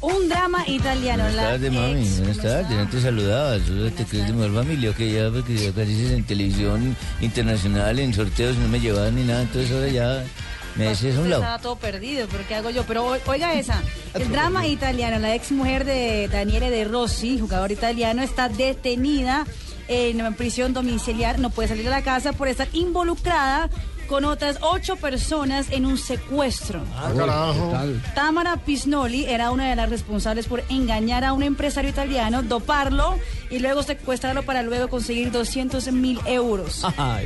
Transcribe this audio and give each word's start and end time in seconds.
Un 0.00 0.28
drama 0.28 0.64
italiano. 0.68 1.24
Buenas 1.24 1.44
tardes, 1.44 1.72
mami. 1.72 2.00
ex- 2.02 2.18
Buenas 2.18 2.36
¿cómo 2.38 2.48
tardes. 2.48 2.70
No 2.78 2.88
te 2.88 3.00
saludaba. 3.00 3.58
Tú 3.58 3.90
te 3.90 4.04
crees 4.04 4.26
de 4.26 4.32
mejor 4.32 4.54
familia. 4.54 4.92
Que 4.92 5.12
ya, 5.12 5.30
porque 5.30 5.56
ya 5.56 5.70
apareces 5.70 6.10
en 6.12 6.24
televisión 6.24 6.96
internacional, 7.20 7.98
en 7.98 8.12
sorteos, 8.14 8.56
no 8.56 8.68
me 8.68 8.78
llevaban 8.80 9.14
ni 9.16 9.24
nada. 9.24 9.42
Entonces 9.42 9.72
ahora 9.72 9.88
ya 9.88 10.24
me 10.76 10.88
a 10.88 10.90
un 11.20 11.30
lado. 11.30 11.42
Estaba 11.42 11.58
todo 11.58 11.76
perdido, 11.76 12.28
pero 12.30 12.44
¿qué 12.46 12.54
hago 12.54 12.70
yo? 12.70 12.84
Pero 12.84 13.16
oiga 13.26 13.54
esa, 13.54 13.82
el 14.14 14.30
drama 14.30 14.66
italiano, 14.66 15.18
la 15.18 15.34
ex 15.34 15.50
mujer 15.50 15.84
de 15.86 16.28
Daniele 16.28 16.68
De 16.70 16.84
Rossi, 16.84 17.38
jugador 17.38 17.72
italiano, 17.72 18.22
está 18.22 18.48
detenida 18.50 19.46
en 19.88 20.34
prisión 20.34 20.74
domiciliar, 20.74 21.38
no 21.38 21.48
puede 21.50 21.68
salir 21.68 21.84
de 21.84 21.90
la 21.90 22.02
casa 22.02 22.32
por 22.32 22.48
estar 22.48 22.68
involucrada 22.72 23.70
con 24.06 24.24
otras 24.24 24.58
ocho 24.60 24.96
personas 24.96 25.66
en 25.70 25.86
un 25.86 25.98
secuestro. 25.98 26.80
Tamara 28.14 28.56
Pisnoli 28.56 29.24
era 29.24 29.50
una 29.50 29.68
de 29.68 29.76
las 29.76 29.90
responsables 29.90 30.46
por 30.46 30.62
engañar 30.68 31.24
a 31.24 31.32
un 31.32 31.42
empresario 31.42 31.90
italiano, 31.90 32.42
doparlo 32.42 33.18
y 33.50 33.58
luego 33.58 33.82
secuestrarlo 33.82 34.42
para 34.42 34.62
luego 34.62 34.88
conseguir 34.88 35.30
200 35.30 35.92
mil 35.92 36.20
euros. 36.26 36.82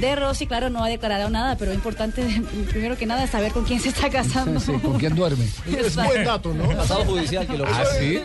De 0.00 0.16
Rossi, 0.16 0.46
claro, 0.46 0.70
no 0.70 0.84
ha 0.84 0.88
declarado 0.88 1.30
nada, 1.30 1.56
pero 1.56 1.70
lo 1.70 1.74
importante, 1.74 2.22
primero 2.70 2.96
que 2.96 3.06
nada, 3.06 3.24
es 3.24 3.30
saber 3.30 3.52
con 3.52 3.64
quién 3.64 3.80
se 3.80 3.88
está 3.88 4.10
casando. 4.10 4.60
¿Con 4.80 4.98
quién 4.98 5.14
duerme? 5.14 5.44
Exacto. 5.66 6.12
Buen 6.12 6.24
dato, 6.24 6.54
¿no? 6.54 6.68
Pasado 6.76 7.04
judicial 7.04 7.46
que 7.46 7.58
lo 7.58 7.66
¿Ah, 7.66 7.84
sí? 7.98 8.22